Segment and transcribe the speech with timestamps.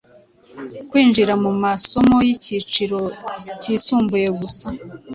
[0.89, 2.99] kwinjira mu masomo y’icyiciro
[3.61, 4.67] cyisumbuye gusa,